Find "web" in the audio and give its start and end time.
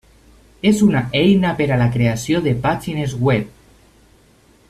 3.29-3.53